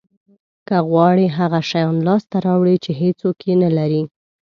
که 0.67 0.77
غواړی 0.89 1.27
هغه 1.37 1.59
شیان 1.69 1.97
لاسته 2.07 2.37
راوړی 2.45 2.75
چې 2.83 2.91
هیڅوک 3.01 3.37
یې 3.49 3.53
نه 3.63 3.69
لري 3.77 4.03